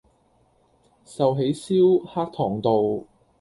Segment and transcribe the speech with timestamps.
[0.03, 3.05] 壽喜燒-黑糖道